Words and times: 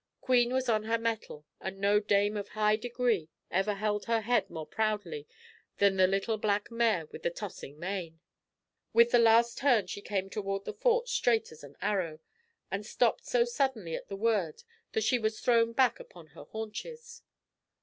Queen 0.19 0.51
was 0.51 0.67
on 0.67 0.85
her 0.85 0.97
mettle, 0.97 1.45
and 1.59 1.77
no 1.79 1.99
dame 1.99 2.35
of 2.35 2.47
high 2.47 2.75
degree 2.75 3.29
ever 3.51 3.75
held 3.75 4.05
her 4.05 4.21
head 4.21 4.49
more 4.49 4.65
proudly 4.65 5.27
than 5.77 5.95
the 5.95 6.07
little 6.07 6.39
black 6.39 6.71
mare 6.71 7.05
with 7.11 7.21
the 7.21 7.29
tossing 7.29 7.77
mane. 7.77 8.19
With 8.93 9.13
a 9.13 9.19
last 9.19 9.59
turn 9.59 9.85
she 9.85 10.01
came 10.01 10.27
toward 10.31 10.65
the 10.65 10.73
Fort 10.73 11.07
straight 11.07 11.51
as 11.51 11.63
an 11.63 11.75
arrow, 11.83 12.19
and 12.71 12.83
stopped 12.83 13.27
so 13.27 13.45
suddenly 13.45 13.93
at 13.95 14.07
the 14.07 14.15
word 14.17 14.63
that 14.93 15.03
she 15.03 15.19
was 15.19 15.39
thrown 15.39 15.71
back 15.71 15.99
upon 15.99 16.29
her 16.33 16.45
haunches. 16.45 17.21